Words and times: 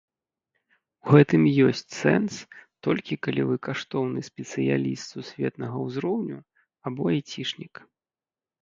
У 1.03 1.07
гэтым 1.15 1.43
ёсць 1.67 1.85
сэнс, 2.01 2.33
толькі 2.89 3.19
калі 3.27 3.41
вы 3.51 3.55
каштоўны 3.69 4.19
спецыяліст 4.31 5.05
сусветнага 5.17 5.77
ўзроўню 5.87 6.37
або 6.91 7.01
айцішнік. 7.15 7.75